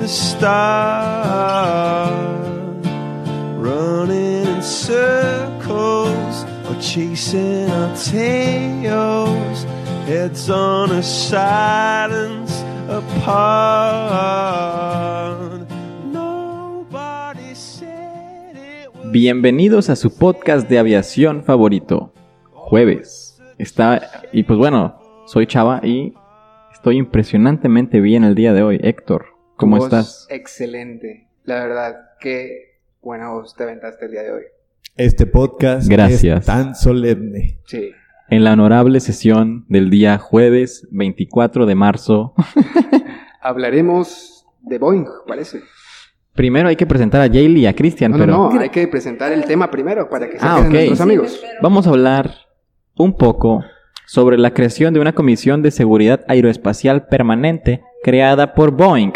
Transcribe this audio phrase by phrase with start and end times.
[0.00, 0.52] the start.
[3.58, 9.66] Running in circles or chasing our tails.
[19.10, 22.12] Bienvenidos a su podcast de aviación favorito,
[22.52, 23.42] Jueves.
[23.58, 26.14] Está, y pues bueno, soy Chava y
[26.72, 28.78] estoy impresionantemente bien el día de hoy.
[28.80, 30.26] Héctor, ¿cómo voz estás?
[30.30, 31.28] Excelente.
[31.44, 34.42] La verdad, qué buena voz te aventaste el día de hoy.
[34.96, 36.40] Este podcast Gracias.
[36.40, 37.58] es tan solemne.
[37.66, 37.90] Sí.
[38.28, 42.34] En la honorable sesión del día jueves 24 de marzo.
[43.40, 45.60] Hablaremos de Boeing, parece.
[46.34, 48.86] Primero hay que presentar a Jaylee y a Christian, No, pero no, no, hay que
[48.88, 50.72] presentar el tema primero para que se Ah, queden ok.
[50.72, 51.42] nuestros amigos.
[51.62, 52.34] vamos a hablar
[52.96, 53.64] un poco
[54.06, 59.12] sobre la creación de una comisión de seguridad aeroespacial permanente creada por Boeing.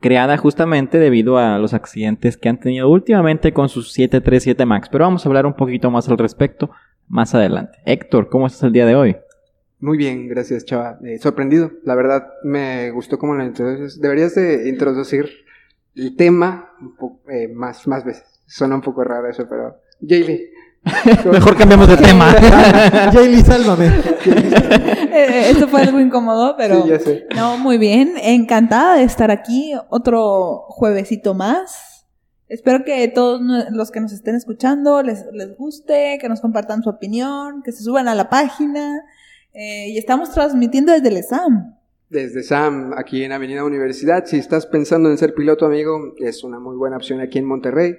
[0.00, 4.88] Creada justamente debido a los accidentes que han tenido últimamente con sus 737 MAX.
[4.88, 6.70] Pero vamos a hablar un poquito más al respecto
[7.08, 7.78] más adelante.
[7.84, 9.16] Héctor, ¿cómo estás el día de hoy?
[9.80, 10.98] Muy bien, gracias, Chava.
[11.04, 11.72] Eh, sorprendido.
[11.84, 14.00] La verdad, me gustó cómo lo introduces.
[14.00, 15.28] Deberías de introducir
[15.94, 18.42] el tema un eh, más, más veces.
[18.46, 19.76] Suena un poco raro eso, pero...
[20.00, 20.50] Jaylee.
[21.32, 22.32] Mejor cambiamos de tema.
[23.12, 23.92] Jaylee, sálvame.
[25.14, 27.26] Eh, Esto fue algo incómodo, pero Sí, ya sé.
[27.36, 28.14] no, muy bien.
[28.22, 32.06] Encantada de estar aquí otro juevesito más.
[32.48, 33.40] Espero que todos
[33.70, 37.82] los que nos estén escuchando les, les guste, que nos compartan su opinión, que se
[37.82, 39.02] suban a la página.
[39.54, 41.76] Eh, y estamos transmitiendo desde el ESAM.
[42.10, 44.26] Desde Sam, aquí en Avenida Universidad.
[44.26, 47.94] Si estás pensando en ser piloto, amigo, es una muy buena opción aquí en Monterrey.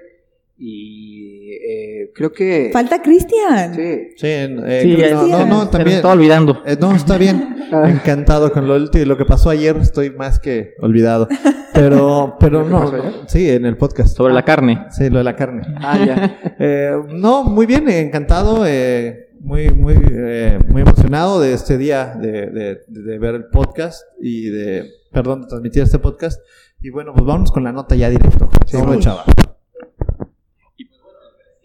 [0.55, 2.69] Y eh, creo que...
[2.71, 3.73] Falta Cristian.
[3.73, 4.09] Sí.
[4.17, 5.97] Sí, eh, Sí, no, no, también.
[5.97, 6.61] estaba olvidando.
[6.65, 7.55] Eh, no, está bien.
[7.71, 9.75] Encantado con lo, lo que pasó ayer.
[9.77, 11.27] Estoy más que olvidado.
[11.73, 13.11] Pero, pero ¿Lo que no.
[13.27, 14.15] Sí, en el podcast.
[14.15, 14.85] Sobre la carne.
[14.91, 15.63] Sí, lo de la carne.
[15.81, 16.39] Ah, ya.
[16.59, 22.45] Eh, no, muy bien, encantado, eh, muy, muy, eh, muy emocionado de este día, de,
[22.51, 26.39] de- de ver el podcast y de, perdón, de transmitir este podcast.
[26.79, 28.49] Y bueno, pues vámonos con la nota ya directo.
[28.71, 29.25] Vamos, chava.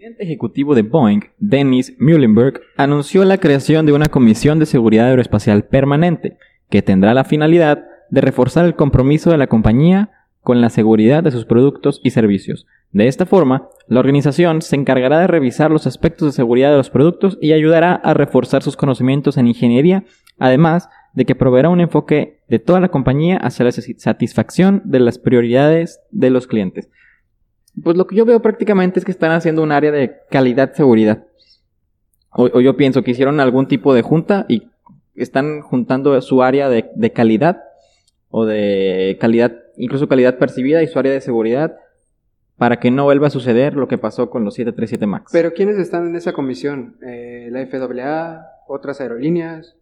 [0.09, 5.65] Presidente ejecutivo de Boeing, Dennis Muhlenberg, anunció la creación de una comisión de seguridad aeroespacial
[5.65, 6.39] permanente,
[6.71, 10.11] que tendrá la finalidad de reforzar el compromiso de la compañía
[10.41, 12.67] con la seguridad de sus productos y servicios.
[12.91, 16.89] De esta forma, la organización se encargará de revisar los aspectos de seguridad de los
[16.89, 20.05] productos y ayudará a reforzar sus conocimientos en ingeniería,
[20.39, 25.19] además de que proveerá un enfoque de toda la compañía hacia la satisfacción de las
[25.19, 26.89] prioridades de los clientes.
[27.83, 31.25] Pues lo que yo veo prácticamente es que están haciendo un área de calidad-seguridad.
[32.31, 34.69] O, o yo pienso que hicieron algún tipo de junta y
[35.15, 37.63] están juntando su área de, de calidad
[38.31, 41.77] o de calidad, incluso calidad percibida y su área de seguridad
[42.57, 45.33] para que no vuelva a suceder lo que pasó con los 737 MAX.
[45.33, 46.99] Pero ¿quiénes están en esa comisión?
[47.07, 48.47] Eh, ¿La FAA?
[48.67, 49.77] ¿Otras aerolíneas?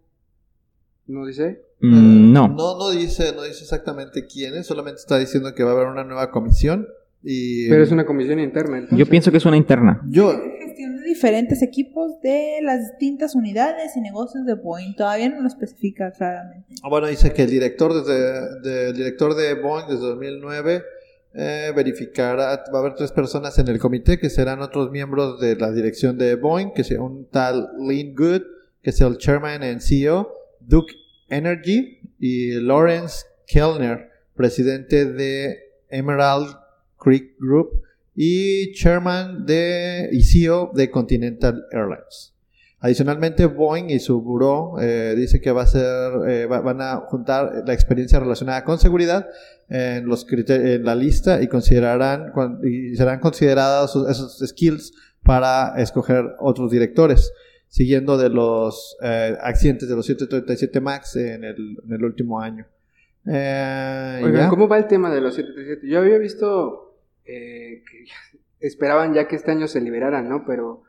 [1.07, 1.63] ¿No dice?
[1.81, 2.49] Mm, no.
[2.49, 5.87] No, no dice, no dice exactamente quién es, solamente está diciendo que va a haber
[5.89, 6.87] una nueva comisión
[7.23, 8.79] y Pero es una comisión interna.
[8.79, 8.99] entonces.
[8.99, 10.03] Yo pienso que es una interna.
[10.09, 14.95] yo Gestión de diferentes equipos de las distintas unidades y negocios de Boeing.
[14.95, 16.75] Todavía no lo especifica claramente.
[16.83, 20.83] Ah, Bueno, dice que el director desde de- el director de Boeing desde 2009
[21.39, 25.55] eh, verificará, va a haber tres personas en el comité que serán otros miembros de
[25.57, 28.43] la dirección de Boeing, que sea un tal Lynn Good,
[28.83, 30.93] que es el chairman and CEO, Duke
[31.29, 35.59] Energy y Lawrence Kellner, presidente de
[35.91, 36.49] Emerald
[37.07, 37.83] Creek Group
[38.17, 42.33] y chairman de y CEO de Continental Airlines.
[42.81, 45.85] Adicionalmente, Boeing y su buró eh, dice que va a ser,
[46.29, 49.29] eh, va- van a juntar la experiencia relacionada con seguridad
[49.69, 52.33] en, los en la lista y considerarán
[52.65, 54.93] y serán considerados esos, skills
[55.23, 57.33] para escoger otros directores,
[57.69, 62.67] siguiendo de los eh, accidentes de los 737 MAX en el, en el último año.
[63.27, 64.49] Eh, Oigan.
[64.51, 65.89] ¿cómo va el tema de los 737?
[65.89, 66.86] Yo había visto
[67.27, 68.05] eh, que
[68.67, 70.45] esperaban ya que este año se liberaran, ¿no?
[70.47, 70.83] Pero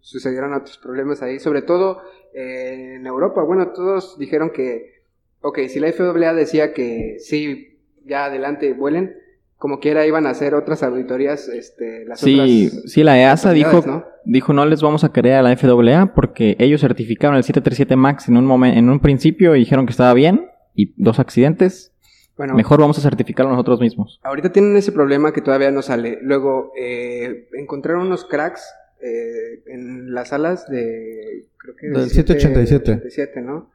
[0.00, 2.02] sucedieron otros problemas ahí, sobre todo
[2.34, 3.42] eh, en Europa.
[3.42, 5.02] Bueno, todos dijeron que,
[5.40, 9.16] ok, si la FAA decía que sí, ya adelante vuelen,
[9.56, 13.80] como quiera iban a hacer otras auditorías, este, las Sí, otras sí, la EASA dijo,
[13.86, 14.04] ¿no?
[14.24, 18.28] dijo no les vamos a creer a la FAA porque ellos certificaron el 737 MAX
[18.28, 21.91] en un momento, en un principio y dijeron que estaba bien y dos accidentes.
[22.36, 24.18] Bueno, Mejor vamos a certificarlo nosotros mismos.
[24.22, 26.18] ahorita tienen ese problema que todavía no sale.
[26.22, 28.62] Luego, eh, encontraron unos cracks
[29.02, 32.84] eh, en las alas de, creo que Del 787.
[33.10, 33.70] 787, ¿no?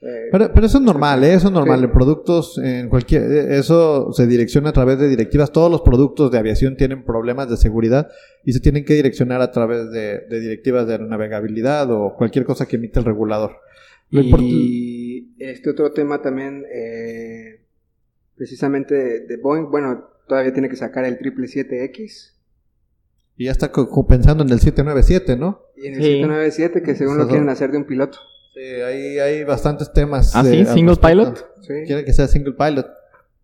[0.00, 1.34] Eh, Pero, pero eso es normal, ¿eh?
[1.34, 1.80] Eso es normal.
[1.80, 1.84] Sí.
[1.86, 5.50] En productos, en cualquier, eh, eso se direcciona a través de directivas.
[5.50, 8.08] Todos los productos de aviación tienen problemas de seguridad
[8.44, 12.66] y se tienen que direccionar a través de, de directivas de navegabilidad o cualquier cosa
[12.66, 13.56] que emite el regulador.
[14.10, 17.60] Lo y este otro tema también, eh,
[18.38, 22.34] precisamente de, de Boeing, bueno, todavía tiene que sacar el 777X
[23.36, 23.70] y ya está
[24.08, 25.60] pensando en el 797, ¿no?
[25.76, 26.06] y en el Sí.
[26.22, 27.52] 797 que según lo Esos quieren dos.
[27.54, 28.18] hacer de un piloto.
[28.54, 30.34] Sí, hay, hay bastantes temas.
[30.34, 30.64] ¿Ah, sí?
[30.64, 31.08] ¿Single respecto.
[31.08, 31.46] pilot?
[31.60, 31.72] Sí.
[31.86, 32.86] Quieren que sea single pilot.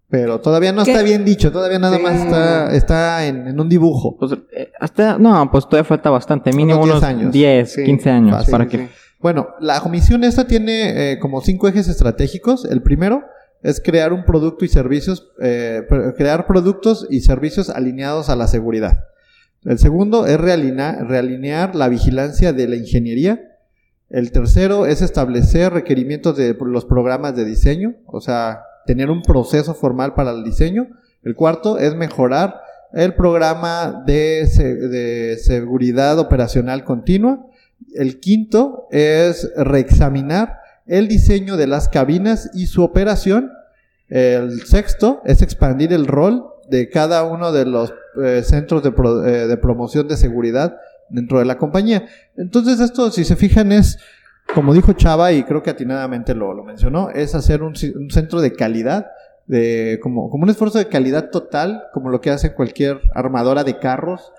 [0.09, 0.91] Pero todavía no ¿Qué?
[0.91, 2.03] está bien dicho, todavía nada Sí.
[2.03, 4.17] más está, está en, en un dibujo.
[4.19, 7.33] Pues, eh, hasta, no, pues todavía falta bastante, mínimo Unos 10 unos años.
[7.33, 8.79] 10, Sí, 15 años fácil, para Sí, que...
[8.79, 8.89] sí.
[9.21, 12.65] Bueno, la comisión esta tiene eh, como cinco ejes estratégicos.
[12.65, 13.23] El primero
[13.65, 15.83] es crear un producto y servicios, eh,
[16.17, 19.05] crear productos y servicios alineados a la seguridad.
[19.65, 23.41] El segundo es realina- realinear la vigilancia de la ingeniería.
[24.11, 29.75] El tercero es establecer requerimientos de los programas de diseño, o sea, tener un proceso
[29.75, 30.89] formal para el diseño.
[31.23, 32.61] El cuarto es mejorar
[32.93, 37.47] el programa de, de seguridad operacional continua.
[37.95, 43.53] El quinto es reexaminar el diseño de las cabinas y su operación.
[44.09, 47.93] El sexto es expandir el rol de cada uno de los
[48.23, 50.77] eh, centros de, pro- eh, de promoción de seguridad
[51.09, 52.07] dentro de la compañía.
[52.37, 53.99] Entonces esto, si se fijan, es,
[54.55, 58.53] como dijo Chava, y creo que atinadamente lo, lo mencionó, es hacer un, centro de
[58.53, 59.07] calidad,
[59.47, 63.79] de, como, como un esfuerzo de calidad total, como lo que hace cualquier armadora de
[63.79, 64.33] carros,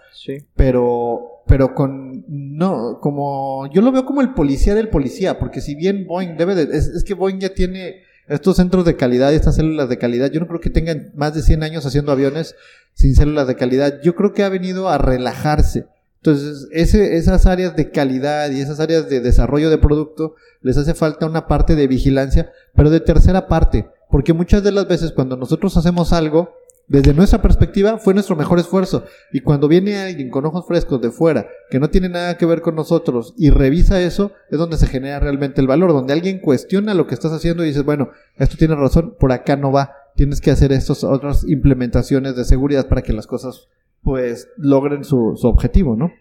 [0.56, 5.75] pero pero con no como yo lo veo como el policía del policía porque si
[5.75, 9.89] bien Boeing debe de es, que Boeing ya tiene estos centros de calidad estas células
[9.89, 12.56] de calidad yo no creo que tengan más de 100 años haciendo aviones
[12.94, 15.88] sin células de calidad yo creo que ha venido a relajarse.
[16.18, 20.95] Entonces ese, esas áreas de calidad y esas áreas de desarrollo de producto les hace
[20.95, 25.38] falta una parte de vigilancia pero de tercera parte porque muchas de las veces cuando
[25.38, 26.56] nosotros hacemos algo
[26.87, 29.05] desde nuestra perspectiva fue nuestro mejor esfuerzo.
[29.31, 32.61] Y cuando viene alguien con ojos frescos de fuera que no tiene nada que ver
[32.61, 36.93] con nosotros y revisa eso es donde se genera realmente el valor donde alguien cuestiona
[36.93, 39.91] lo que estás haciendo y dices bueno esto tiene razón por acá no va.
[40.15, 43.67] Tienes que hacer estas otras implementaciones de seguridad para que las cosas
[44.01, 46.11] pues logren su, su objetivo no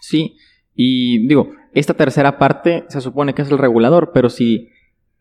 [0.00, 0.36] Sí,
[0.74, 4.70] y digo, esta tercera parte se supone que es el regulador, pero si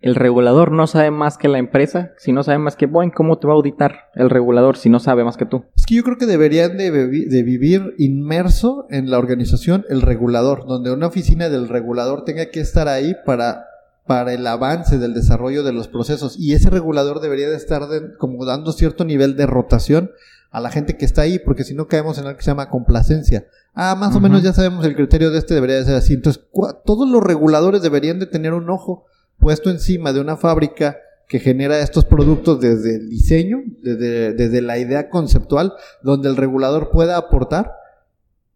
[0.01, 3.37] el regulador no sabe más que la empresa, si no sabe más que Boeing, ¿cómo
[3.37, 5.65] te va a auditar el regulador si no sabe más que tú?
[5.75, 10.65] Es que yo creo que deberían de, de vivir inmerso en la organización el regulador,
[10.67, 13.65] donde una oficina del regulador tenga que estar ahí para,
[14.07, 16.37] para el avance del desarrollo de los procesos.
[16.39, 20.11] Y ese regulador debería de estar de- como dando cierto nivel de rotación
[20.51, 22.69] a la gente que está ahí, porque si no caemos en algo que se llama
[22.69, 23.45] complacencia.
[23.75, 26.13] Ah, más o menos ya sabemos el criterio de este debería de ser así.
[26.13, 26.43] Entonces,
[26.85, 29.05] todos los reguladores deberían de tener un ojo
[29.39, 30.97] puesto encima de una fábrica
[31.27, 36.89] que genera estos productos desde el diseño, desde, desde la idea conceptual, donde el regulador
[36.91, 37.71] pueda aportar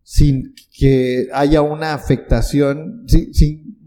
[0.01, 3.77] sin que haya una afectación, sin, sin-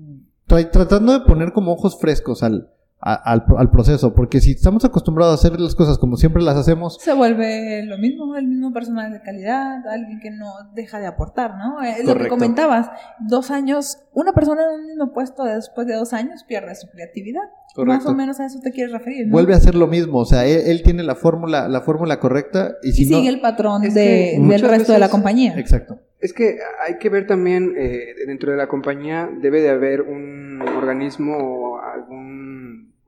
[0.49, 4.85] tra- tratando de poner como ojos frescos al, a- al, al proceso, porque si estamos
[4.85, 8.73] acostumbrados a hacer las cosas como siempre las hacemos, Se vuelve lo mismo, el mismo
[8.73, 11.83] personal de calidad, alguien que no deja de aportar, ¿no?
[11.83, 12.31] Es lo que Correcto.
[12.35, 16.89] comentabas, dos años, una persona en un mismo puesto después de dos años pierde su
[16.89, 17.43] creatividad.
[17.43, 18.09] Más Correcto.
[18.09, 19.33] o menos a eso te quieres referir, ¿no?
[19.33, 22.77] vuelve a hacer lo mismo, o sea, él, él tiene la fórmula, la fórmula correcta
[22.83, 25.55] y si y no, sigue el patrón de- del resto de la veces- compañía.
[25.59, 25.99] exacto.
[26.19, 26.57] Es que
[26.89, 31.66] hay que ver también, eh, dentro de la compañía debe de haber un organismo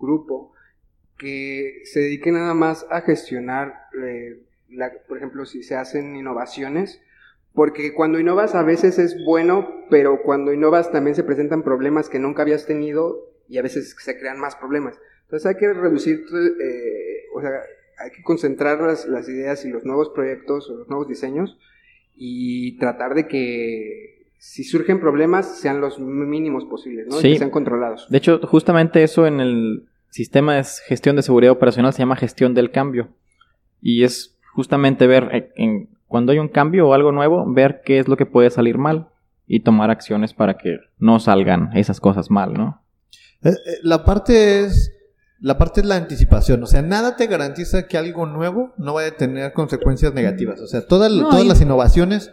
[0.09, 0.53] grupo
[1.19, 7.01] que se dedique nada más a gestionar, eh, la- por ejemplo, si se hacen innovaciones,
[7.55, 12.19] porque cuando innovas a veces es bueno, pero cuando innovas también se presentan problemas que
[12.21, 14.95] nunca habías tenido y a veces se crean más problemas.
[15.25, 16.25] Entonces hay que reducir,
[16.63, 17.51] eh, o sea,
[17.99, 21.59] hay que concentrar las, las ideas y los nuevos proyectos o los nuevos diseños
[22.15, 27.19] y tratar de que si surgen problemas sean los mínimos posibles, ¿no?
[27.19, 27.33] Y Sí.
[27.33, 28.07] Que sean controlados.
[28.09, 32.55] De hecho, justamente eso en el sistema de gestión de seguridad operacional se llama gestión
[32.55, 33.09] del cambio.
[33.81, 37.99] Y es justamente ver eh, en- cuando hay un cambio o algo nuevo, ver qué
[37.99, 39.09] es lo que puede salir mal
[39.47, 42.83] y tomar acciones para que no salgan esas cosas mal, ¿no?
[43.43, 44.95] Eh, eh, La parte es
[45.41, 49.11] La parte es la anticipación, o sea, nada te garantiza que algo nuevo no vaya
[49.11, 50.61] a tener consecuencias negativas.
[50.61, 52.33] O sea, todas, No, todas y- las innovaciones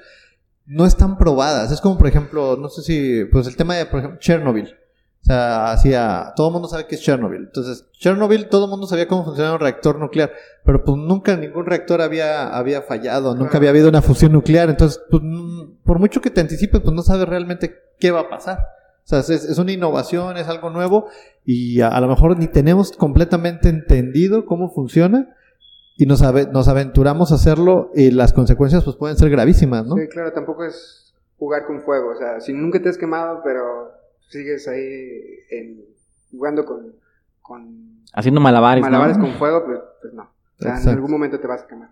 [0.66, 1.72] no están probadas.
[1.72, 4.74] Es como, por ejemplo, no sé si, pues el tema de, por ejemplo, Chernobyl.
[5.26, 7.46] O sea, hacía, todo el mundo sabe que es Chernobyl.
[7.46, 10.32] Entonces, Chernobyl, todo el mundo sabía cómo funcionaba un reactor nuclear,
[10.64, 14.70] pero pues nunca ningún reactor había, había fallado, nunca había habido una fusión nuclear.
[14.70, 15.24] Entonces, pues,
[15.84, 18.60] por mucho que te anticipes, pues no sabes realmente qué va a pasar.
[19.04, 21.08] O sea, es, es una innovación, es algo nuevo
[21.44, 25.36] y a, a lo mejor ni tenemos completamente entendido cómo funciona
[25.98, 29.96] y nos, ave- nos aventuramos a hacerlo y las consecuencias pues pueden ser gravísimas, ¿no?
[29.96, 32.12] Sí, claro, tampoco es jugar con fuego.
[32.12, 33.92] O sea, si nunca te has quemado, pero
[34.30, 34.82] sigues ahí
[35.52, 35.86] en-
[36.32, 36.94] jugando con,
[37.42, 38.90] con Haciendo malabares, ¿no?
[38.90, 40.24] malabares con fuego, pues, pues no.
[40.24, 40.28] O
[40.60, 40.90] sea, Exacto.
[40.90, 41.90] en algún momento te vas a quemar.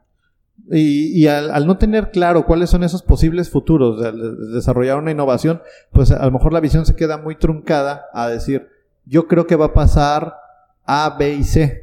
[0.72, 4.98] Y, y al, al no tener claro cuáles son esos posibles futuros de, de desarrollar
[5.00, 5.62] una innovación,
[5.92, 8.68] pues a lo mejor la visión se queda muy truncada a decir,
[9.06, 10.36] yo creo que va a pasar
[10.86, 11.82] A, B y C.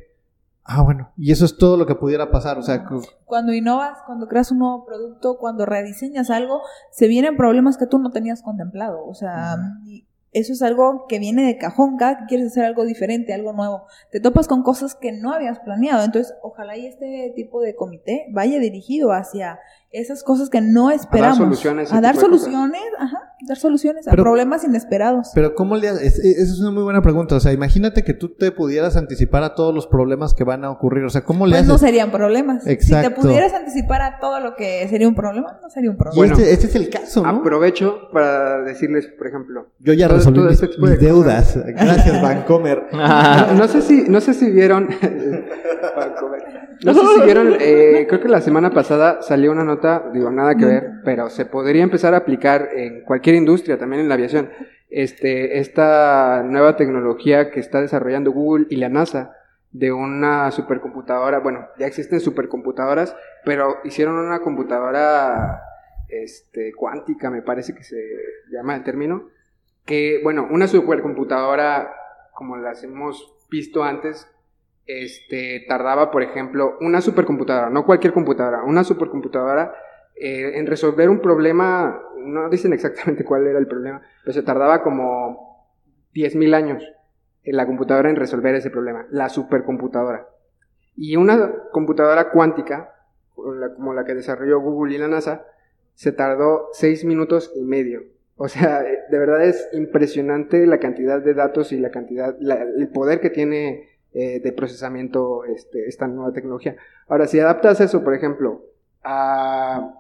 [0.65, 3.99] Ah, bueno, y eso es todo lo que pudiera pasar, o sea, cu- Cuando innovas,
[4.07, 8.41] cuando creas un nuevo producto, cuando rediseñas algo, se vienen problemas que tú no tenías
[8.41, 9.05] contemplado.
[9.05, 11.97] O sea, y eso es algo que viene de cajón.
[11.97, 15.59] Cada que quieres hacer algo diferente, algo nuevo, te topas con cosas que no habías
[15.61, 16.05] planeado.
[16.05, 19.59] Entonces, ojalá y este tipo de comité vaya dirigido hacia
[19.91, 21.39] esas cosas que no esperamos.
[21.39, 22.45] soluciones a A dar tipo de cosas.
[22.53, 25.31] soluciones, ajá, dar soluciones a problemas inesperados.
[25.35, 26.19] Pero ¿cómo le haces?
[26.19, 27.35] Esa es una muy buena pregunta.
[27.37, 30.71] O sea, imagínate que tú te pudieras anticipar a todos los problemas que van a
[30.71, 31.05] ocurrir.
[31.05, 31.69] O sea, ¿cómo le Pues haces?
[31.69, 32.63] no serían problemas.
[32.63, 33.21] Si te Exacto.
[33.21, 36.17] pudieras anticipar a todo lo que sería un problema, no sería un problema.
[36.17, 37.29] Bueno, este, este es el caso, ¿no?
[37.29, 41.59] Aprovecho para decirles, por ejemplo, Yo ya resolví todo mis, este de mis deudas.
[41.67, 42.85] Gracias, Vancomer.
[42.93, 44.89] No, no sé si, no sé si vieron.
[45.95, 46.43] Para comer.
[46.85, 47.55] no sé si vieron.
[47.61, 51.45] eh, creo que la semana pasada salió una nota, digo, nada que ver, pero se
[51.47, 54.51] podría empezar a aplicar en cualquier industria, también en la aviación.
[54.89, 59.37] Este, esta nueva tecnología que está desarrollando Google y la NASA
[59.73, 61.41] de una supercomputadora.
[61.41, 65.63] Bueno, ya existen supercomputadoras, pero hicieron una computadora
[66.09, 68.01] este, cuántica, me parece que se
[68.51, 69.29] llama el término
[69.85, 71.93] que, bueno, una supercomputadora
[72.33, 74.29] como las hemos visto antes,
[74.87, 79.75] este, tardaba, por ejemplo, una supercomputadora, no cualquier computadora, una supercomputadora
[80.21, 84.83] eh, en resolver un problema, no dicen exactamente cuál era el problema, pero se tardaba
[84.83, 85.67] como
[86.13, 86.83] 10.000 años
[87.43, 90.29] en la computadora en resolver ese problema, la supercomputadora.
[90.97, 92.95] Y una computadora cuántica,
[93.35, 95.47] como la- que desarrolló Google y la NASA,
[95.95, 98.03] se tardó 6 minutos y medio.
[98.37, 103.21] O sea, de verdad es impresionante la cantidad de datos y la cantidad, el poder
[103.21, 106.77] que tiene eh, de procesamiento este, esta nueva tecnología.
[107.07, 108.65] Ahora, si adaptas eso, por ejemplo,
[109.05, 109.95] a,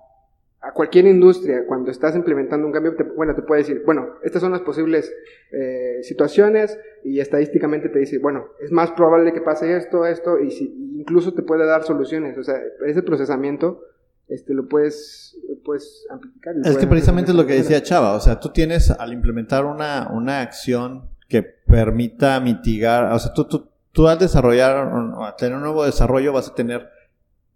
[0.62, 4.42] a cualquier industria, cuando estás implementando un cambio, te- bueno, te puede decir, bueno, estas
[4.42, 5.10] son las posibles
[5.52, 10.50] eh, situaciones y estadísticamente te dice, bueno, es más probable que pase esto, esto, y
[10.50, 12.36] si, incluso te puede dar soluciones.
[12.36, 13.80] O sea, ese procesamiento
[14.28, 16.54] este, lo puedes, lo puedes amplificar.
[16.54, 19.64] lo Es que precisamente es lo que decía Chava, o sea, tú tienes al implementar
[19.64, 25.54] una, una acción que permita mitigar, o sea, tú, tú, tú al desarrollar, o tener
[25.56, 26.86] un nuevo desarrollo vas a tener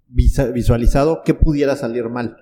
[0.08, 2.37] visualizado qué pudiera salir mal,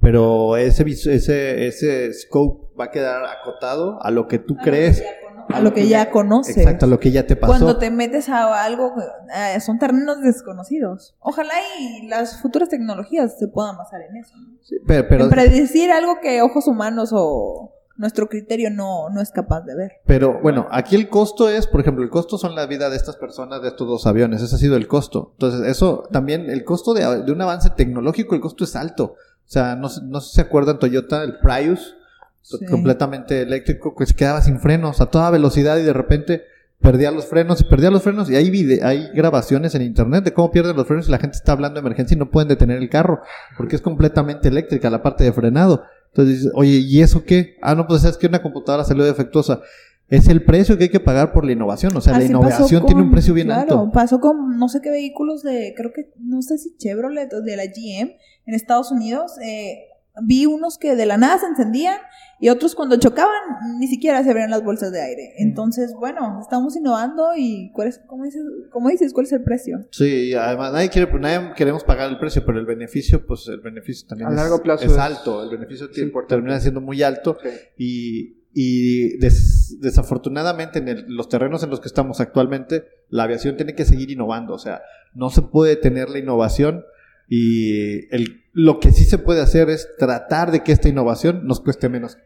[0.00, 5.02] pero ese, ese, ese scope va a quedar acotado a lo que tú crees,
[5.48, 6.56] A lo que ya conoces.
[6.56, 7.52] exacto, a lo que ya te pasó.
[7.52, 8.94] Cuando te metes a algo,
[9.34, 11.16] eh, son terrenos desconocidos.
[11.20, 14.36] Ojalá y las futuras tecnologías se puedan basar en eso.
[14.36, 14.58] ¿no?
[14.62, 19.30] Sí, pero, pero, en predecir algo que ojos humanos o nuestro criterio no, no es
[19.30, 19.92] capaz de ver.
[20.06, 23.16] Pero bueno, aquí el costo es, por ejemplo, el costo son la vida de estas
[23.16, 24.40] personas, de estos dos aviones.
[24.40, 25.30] Ese ha sido el costo.
[25.32, 29.16] Entonces, eso también, el costo de, de un avance tecnológico, el costo es alto.
[29.48, 31.94] O sea, no, no sé si se acuerdan Toyota, el Prius,
[32.42, 32.64] Sí.
[32.66, 36.44] completamente eléctrico, que se quedaba sin frenos a toda velocidad y de repente
[36.80, 38.30] perdía los frenos y perdía los frenos.
[38.30, 41.36] Y hay, vide- hay grabaciones en internet de cómo pierden los frenos y la gente
[41.36, 43.20] está hablando de emergencia y no pueden detener el carro
[43.58, 45.82] porque es completamente eléctrica la parte de frenado.
[46.08, 47.56] Entonces dices, oye, ¿y eso qué?
[47.60, 49.60] Ah, no, pues es que una computadora salió defectuosa.
[50.08, 51.94] Es el precio que hay que pagar por la innovación.
[51.96, 53.90] O sea, la Así pasó innovación tiene un precio bien claro, alto.
[53.92, 57.56] Pasó con no sé qué vehículos de, creo que, no sé si Chevrolet o de
[57.56, 59.32] la GM en Estados Unidos.
[59.42, 59.84] eh,
[60.20, 61.96] vi unos que de la nada se encendían
[62.40, 63.30] y otros cuando chocaban
[63.78, 65.34] ni siquiera se abrían las bolsas de aire.
[65.38, 69.86] Entonces, bueno, estamos innovando y ¿cuál es, cómo, dices, cómo dices, cuál es el precio?
[69.92, 74.08] Sí, además nadie, quiere, nadie queremos pagar el precio, pero el beneficio, pues el beneficio
[74.08, 75.44] también A es, largo plazo es es- alto.
[75.44, 76.34] El beneficio es tiene- importante.
[76.34, 77.38] termina siendo muy alto.
[77.76, 83.56] Y, y des- desafortunadamente en el- los terrenos en los que estamos actualmente, la aviación
[83.56, 84.54] tiene que seguir innovando.
[84.54, 84.82] O sea,
[85.14, 86.84] no se puede tener la innovación
[87.28, 91.60] y el, lo que sí se puede hacer es tratar de que esta innovación nos
[91.60, 92.16] cueste menos.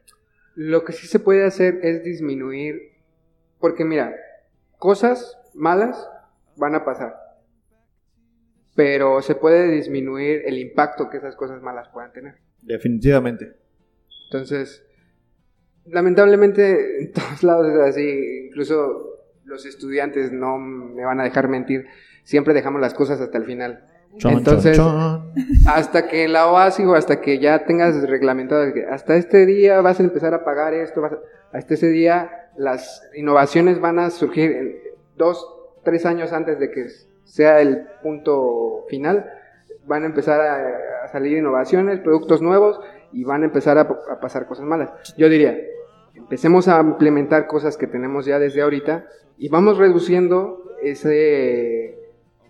[0.55, 2.93] Lo que sí se puede hacer es disminuir,
[3.59, 4.15] porque mira,
[4.79, 6.09] cosas malas
[6.57, 7.15] van a pasar.
[8.75, 12.37] Pero se puede disminuir el impacto que esas cosas malas puedan tener.
[12.63, 13.55] Definitivamente.
[14.31, 14.85] Entonces,
[15.87, 19.09] lamentablemente en todos lados es así, incluso
[19.45, 21.87] los estudiantes no me van a dejar mentir,
[22.25, 23.89] siempre dejamos las cosas hasta el final.
[24.19, 25.33] Chon, Entonces, chon, chon.
[25.67, 30.03] hasta que la OASI o hasta que ya tengas reglamentado hasta este día vas a
[30.03, 31.19] empezar a pagar esto, vas a-
[31.57, 34.77] hasta ese día las innovaciones van a surgir en
[35.17, 35.47] dos,
[35.83, 36.89] tres años antes de que
[37.25, 39.31] sea el punto final,
[39.87, 42.81] van a empezar a, a salir innovaciones, productos nuevos
[43.13, 44.91] y van a empezar a, a pasar cosas malas.
[45.17, 45.59] Yo diría,
[46.15, 49.07] empecemos a implementar cosas que tenemos ya desde ahorita
[49.39, 51.99] y vamos reduciendo ese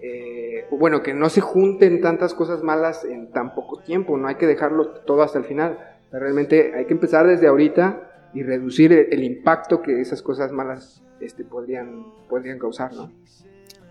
[0.00, 4.34] eh, bueno, que no se junten tantas cosas malas en tan poco tiempo, no hay
[4.34, 5.78] que dejarlo todo hasta el final.
[6.10, 11.02] Realmente hay que empezar desde ahorita y reducir el, el impacto que esas cosas malas
[11.20, 13.12] este, podrían, podrían causar, ¿no?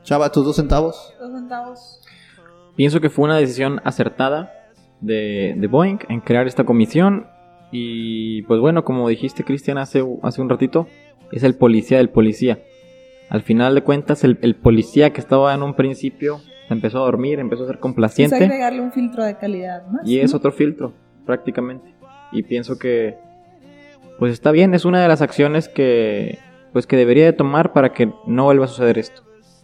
[0.04, 1.16] Chava, tus dos centavos.
[1.20, 2.02] Dos centavos.
[2.76, 4.52] Pienso que fue una decisión acertada
[5.02, 7.28] de, de Boeing en crear esta comisión.
[7.72, 10.88] Y pues bueno, como dijiste Cristian hace, hace un ratito,
[11.32, 12.60] es el policía del policía.
[13.30, 17.06] Al final de cuentas, el, el policía que estaba en un principio se empezó a
[17.06, 18.36] dormir, empezó a ser Es complaciente.
[18.36, 20.06] agregarle un filtro de calidad más.
[20.08, 20.94] Y es otro filtro,
[21.26, 21.94] prácticamente.
[22.34, 23.16] Y pienso que,
[24.20, 26.40] pues está bien, es una de las acciones que,
[26.74, 29.22] pues que debería de tomar para que no vuelva a suceder esto,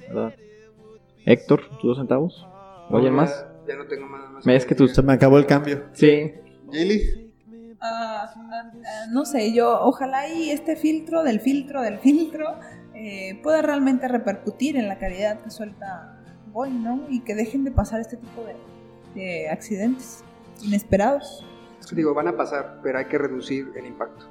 [0.07, 0.33] ¿verdad?
[1.25, 2.47] Héctor, ¿tus dos centavos?
[2.89, 3.45] ¿Alguien Ya- más?
[3.67, 4.31] Ya no tengo más.
[4.31, 5.85] más Es que tus- Se me acabó el cambio.
[5.93, 6.33] Sí.
[6.71, 7.33] Gili.
[7.79, 12.55] Ah, ah, ah, no sé, yo ojalá y este filtro del filtro del filtro
[12.95, 16.17] eh, pueda realmente repercutir en la calidad que suelta
[16.51, 17.01] Boeing, ¿no?
[17.09, 18.55] Y que dejen de pasar este tipo de,
[19.19, 20.23] de accidentes
[20.63, 21.45] inesperados.
[21.79, 24.25] Es que digo, van a pasar, pero hay que reducir el impacto.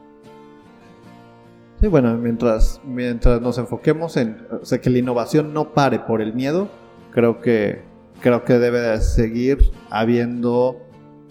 [1.81, 6.21] Sí, bueno, mientras, mientras nos enfoquemos en o sea, que la innovación no pare por
[6.23, 6.69] el miedo,
[7.13, 7.83] creo que,
[8.21, 10.79] creo que debe de seguir habiendo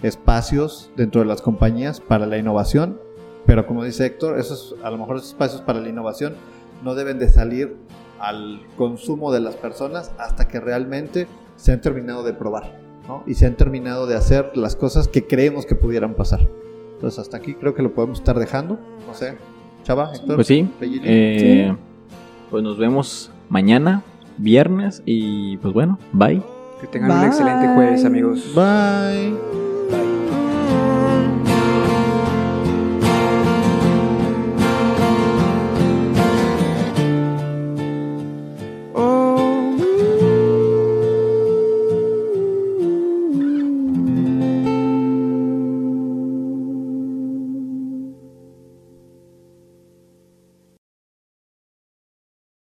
[0.01, 2.99] espacios dentro de las compañías para la innovación,
[3.45, 6.36] pero como dice Héctor, esos, a lo mejor esos espacios para la innovación
[6.83, 7.75] no deben de salir
[8.19, 13.23] al consumo de las personas hasta que realmente se han terminado de probar, ¿no?
[13.27, 16.47] Y se han terminado de hacer las cosas que creemos que pudieran pasar.
[16.93, 19.38] Entonces hasta aquí creo que lo podemos estar dejando, no sé,
[19.83, 20.36] Chava, Héctor.
[20.36, 20.67] Pues sí.
[20.81, 21.77] Eh, Sí.
[22.49, 24.03] Pues nos vemos mañana,
[24.38, 26.54] viernes, y pues bueno, bye.
[26.79, 28.53] Que tengan un excelente jueves, amigos.
[28.53, 29.64] Bye.